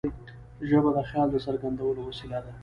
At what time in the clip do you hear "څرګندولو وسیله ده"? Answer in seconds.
1.45-2.51